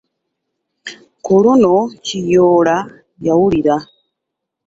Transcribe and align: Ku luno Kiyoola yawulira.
Ku 1.23 1.33
luno 1.43 1.75
Kiyoola 2.05 2.77
yawulira. 3.25 3.75